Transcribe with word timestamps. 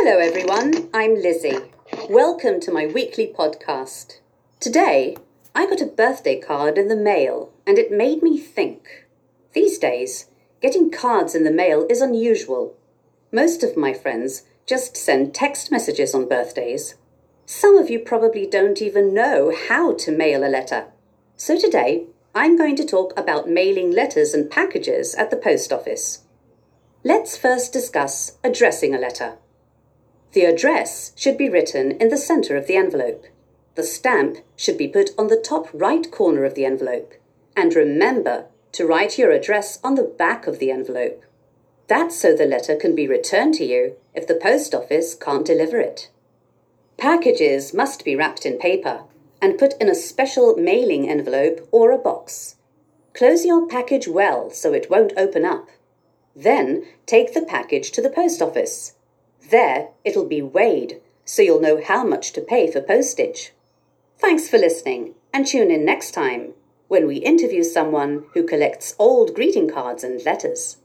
Hello, 0.00 0.18
everyone. 0.18 0.88
I'm 0.94 1.16
Lizzie. 1.16 1.58
Welcome 2.08 2.60
to 2.60 2.70
my 2.70 2.86
weekly 2.86 3.34
podcast. 3.36 4.18
Today, 4.60 5.16
I 5.56 5.66
got 5.66 5.80
a 5.80 5.86
birthday 5.86 6.38
card 6.38 6.78
in 6.78 6.86
the 6.86 6.94
mail, 6.94 7.52
and 7.66 7.78
it 7.78 7.90
made 7.90 8.22
me 8.22 8.38
think. 8.38 9.08
These 9.54 9.76
days, 9.76 10.26
getting 10.62 10.92
cards 10.92 11.34
in 11.34 11.42
the 11.42 11.50
mail 11.50 11.84
is 11.90 12.00
unusual. 12.00 12.76
Most 13.32 13.64
of 13.64 13.76
my 13.76 13.92
friends 13.92 14.44
just 14.66 14.96
send 14.96 15.34
text 15.34 15.72
messages 15.72 16.14
on 16.14 16.28
birthdays. 16.28 16.94
Some 17.44 17.76
of 17.76 17.90
you 17.90 17.98
probably 17.98 18.46
don't 18.46 18.80
even 18.80 19.12
know 19.12 19.52
how 19.68 19.94
to 19.94 20.16
mail 20.16 20.44
a 20.44 20.48
letter. 20.48 20.86
So 21.36 21.58
today, 21.58 22.06
I'm 22.36 22.56
going 22.56 22.76
to 22.76 22.86
talk 22.86 23.18
about 23.18 23.50
mailing 23.50 23.90
letters 23.90 24.32
and 24.32 24.48
packages 24.48 25.16
at 25.16 25.32
the 25.32 25.36
post 25.36 25.72
office. 25.72 26.22
Let's 27.02 27.36
first 27.36 27.72
discuss 27.72 28.38
addressing 28.44 28.94
a 28.94 28.98
letter. 28.98 29.38
The 30.32 30.44
address 30.44 31.12
should 31.16 31.38
be 31.38 31.48
written 31.48 31.92
in 31.92 32.08
the 32.08 32.16
centre 32.16 32.56
of 32.56 32.66
the 32.66 32.76
envelope. 32.76 33.26
The 33.74 33.82
stamp 33.82 34.38
should 34.56 34.76
be 34.76 34.88
put 34.88 35.10
on 35.16 35.28
the 35.28 35.40
top 35.40 35.68
right 35.72 36.10
corner 36.10 36.44
of 36.44 36.54
the 36.54 36.64
envelope. 36.64 37.14
And 37.56 37.74
remember 37.74 38.46
to 38.72 38.86
write 38.86 39.18
your 39.18 39.30
address 39.30 39.78
on 39.82 39.94
the 39.94 40.02
back 40.02 40.46
of 40.46 40.58
the 40.58 40.70
envelope. 40.70 41.24
That's 41.86 42.18
so 42.18 42.34
the 42.34 42.44
letter 42.44 42.76
can 42.76 42.94
be 42.94 43.08
returned 43.08 43.54
to 43.54 43.64
you 43.64 43.96
if 44.14 44.26
the 44.26 44.34
post 44.34 44.74
office 44.74 45.14
can't 45.14 45.46
deliver 45.46 45.78
it. 45.78 46.10
Packages 46.98 47.72
must 47.72 48.04
be 48.04 48.14
wrapped 48.14 48.44
in 48.44 48.58
paper 48.58 49.04
and 49.40 49.58
put 49.58 49.74
in 49.80 49.88
a 49.88 49.94
special 49.94 50.56
mailing 50.56 51.08
envelope 51.08 51.66
or 51.72 51.90
a 51.90 51.98
box. 51.98 52.56
Close 53.14 53.46
your 53.46 53.66
package 53.66 54.06
well 54.06 54.50
so 54.50 54.72
it 54.74 54.90
won't 54.90 55.12
open 55.16 55.44
up. 55.44 55.68
Then 56.36 56.84
take 57.06 57.32
the 57.32 57.42
package 57.42 57.90
to 57.92 58.02
the 58.02 58.10
post 58.10 58.42
office. 58.42 58.94
There 59.50 59.88
it'll 60.04 60.26
be 60.26 60.42
weighed 60.42 61.00
so 61.24 61.42
you'll 61.42 61.60
know 61.60 61.80
how 61.82 62.04
much 62.04 62.32
to 62.32 62.40
pay 62.40 62.70
for 62.70 62.80
postage. 62.80 63.52
Thanks 64.18 64.48
for 64.48 64.58
listening 64.58 65.14
and 65.32 65.46
tune 65.46 65.70
in 65.70 65.84
next 65.84 66.12
time 66.12 66.54
when 66.88 67.06
we 67.06 67.16
interview 67.16 67.62
someone 67.62 68.24
who 68.34 68.42
collects 68.42 68.94
old 68.98 69.34
greeting 69.34 69.70
cards 69.70 70.02
and 70.02 70.24
letters. 70.24 70.78